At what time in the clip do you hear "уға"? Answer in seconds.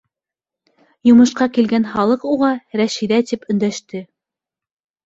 2.33-2.51